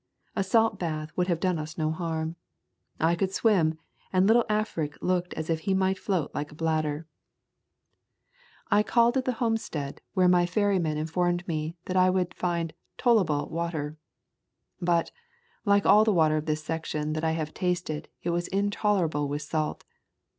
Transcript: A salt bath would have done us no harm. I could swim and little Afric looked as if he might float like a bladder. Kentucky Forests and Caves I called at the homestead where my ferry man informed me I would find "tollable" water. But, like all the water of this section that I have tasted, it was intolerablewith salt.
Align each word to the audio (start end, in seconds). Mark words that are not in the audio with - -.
A 0.35 0.43
salt 0.43 0.79
bath 0.79 1.11
would 1.15 1.27
have 1.27 1.39
done 1.39 1.59
us 1.59 1.77
no 1.77 1.91
harm. 1.91 2.35
I 2.99 3.13
could 3.13 3.31
swim 3.31 3.77
and 4.11 4.25
little 4.25 4.47
Afric 4.49 4.97
looked 4.99 5.31
as 5.35 5.47
if 5.47 5.59
he 5.59 5.75
might 5.75 5.99
float 5.99 6.33
like 6.33 6.51
a 6.51 6.55
bladder. 6.55 7.05
Kentucky 8.71 8.71
Forests 8.71 8.71
and 8.71 8.71
Caves 8.87 8.89
I 8.89 8.91
called 8.91 9.17
at 9.17 9.25
the 9.25 9.31
homestead 9.33 10.01
where 10.15 10.27
my 10.27 10.47
ferry 10.47 10.79
man 10.79 10.97
informed 10.97 11.47
me 11.47 11.75
I 11.95 12.09
would 12.09 12.33
find 12.33 12.73
"tollable" 12.97 13.51
water. 13.51 13.95
But, 14.81 15.11
like 15.65 15.85
all 15.85 16.03
the 16.03 16.11
water 16.11 16.37
of 16.37 16.47
this 16.47 16.63
section 16.63 17.13
that 17.13 17.23
I 17.23 17.33
have 17.33 17.53
tasted, 17.53 18.09
it 18.23 18.31
was 18.31 18.49
intolerablewith 18.49 19.47
salt. 19.47 19.83